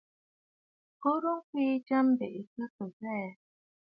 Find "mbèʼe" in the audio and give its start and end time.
2.09-2.41